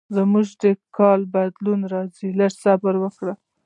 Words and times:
زه 0.15 0.21
مې 0.31 0.71
کالي 0.97 1.25
بدلوم، 1.33 1.81
راځم 1.93 2.11
ته 2.15 2.27
لږ 2.39 2.51
صبر 2.63 2.93
وکړه. 2.99 3.33